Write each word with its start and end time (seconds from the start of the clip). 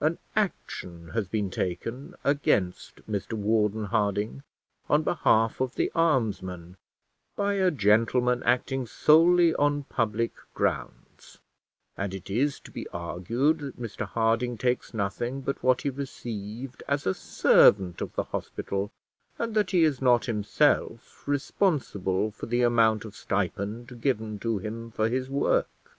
An 0.00 0.16
action 0.34 1.10
has 1.10 1.28
been 1.28 1.50
taken 1.50 2.14
against 2.24 3.06
Mr 3.06 3.34
Warden 3.34 3.84
Harding, 3.84 4.42
on 4.88 5.02
behalf 5.02 5.60
of 5.60 5.74
the 5.74 5.92
almsmen, 5.94 6.76
by 7.36 7.56
a 7.56 7.70
gentleman 7.70 8.42
acting 8.44 8.86
solely 8.86 9.54
on 9.56 9.82
public 9.84 10.32
grounds, 10.54 11.40
and 11.94 12.14
it 12.14 12.30
is 12.30 12.58
to 12.60 12.70
be 12.70 12.88
argued 12.88 13.58
that 13.58 13.78
Mr 13.78 14.06
Harding 14.06 14.56
takes 14.56 14.94
nothing 14.94 15.42
but 15.42 15.62
what 15.62 15.82
he 15.82 15.90
received 15.90 16.82
as 16.88 17.06
a 17.06 17.12
servant 17.12 18.00
of 18.00 18.14
the 18.16 18.24
hospital, 18.24 18.90
and 19.38 19.52
that 19.54 19.72
he 19.72 19.84
is 19.84 20.00
not 20.00 20.24
himself 20.24 21.28
responsible 21.28 22.30
for 22.30 22.46
the 22.46 22.62
amount 22.62 23.04
of 23.04 23.14
stipend 23.14 24.00
given 24.00 24.38
to 24.38 24.56
him 24.56 24.90
for 24.90 25.10
his 25.10 25.28
work. 25.28 25.98